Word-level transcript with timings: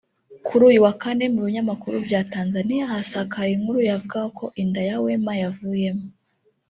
Kuri 0.45 0.61
uyu 0.69 0.79
wa 0.85 0.93
Kane 1.01 1.25
mu 1.33 1.39
binyamakuru 1.45 1.95
bya 2.07 2.21
Tanzania 2.33 2.91
hasakaye 2.91 3.51
inkuru 3.55 3.79
yavugaga 3.89 4.27
ko 4.37 4.45
inda 4.61 4.81
ya 4.89 4.97
Wema 5.03 5.33
yavuyemo 5.41 6.05